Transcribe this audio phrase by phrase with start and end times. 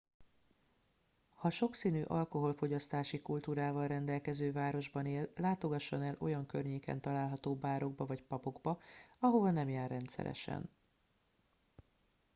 [1.35, 8.79] ha sokszínű alkoholfogyasztási kultúrával rendelkező városban él látogasson el olyan környéken található bárokba vagy pubokba
[9.19, 10.69] ahová nem jár rendszeresen